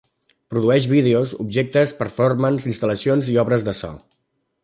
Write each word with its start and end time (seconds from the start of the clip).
Produeix 0.53 0.87
vídeos, 0.93 1.33
objectes, 1.43 1.93
performances, 1.99 2.67
instal·lacions 2.73 3.31
i 3.35 3.39
obres 3.45 3.67
de 3.71 3.77
so. 3.83 3.93